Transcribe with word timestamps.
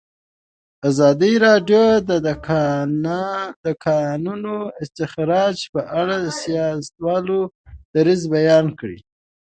ازادي 0.89 1.33
راډیو 1.45 1.85
د 2.09 2.11
د 3.65 3.67
کانونو 3.89 4.55
استخراج 4.83 5.57
په 5.73 5.81
اړه 5.99 6.15
د 6.25 6.27
سیاستوالو 6.43 7.39
دریځ 7.93 8.21
بیان 8.35 8.65
کړی. 8.79 8.99